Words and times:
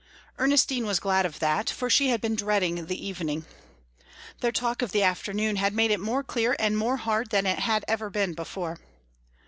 Ernestine 0.39 0.87
was 0.87 0.99
glad 0.99 1.27
of 1.27 1.37
that, 1.37 1.69
for 1.69 1.87
she 1.87 2.09
had 2.09 2.21
been 2.21 2.33
dreading 2.33 2.87
the 2.87 3.07
evening. 3.07 3.45
Their 4.39 4.51
talk 4.51 4.81
of 4.81 4.93
the 4.93 5.03
afternoon 5.03 5.57
had 5.57 5.75
made 5.75 5.91
it 5.91 5.99
more 5.99 6.23
clear 6.23 6.55
and 6.57 6.75
more 6.75 6.97
hard 6.97 7.29
than 7.29 7.45
it 7.45 7.59
had 7.59 7.85
ever 7.87 8.09
been 8.09 8.33
before. 8.33 8.79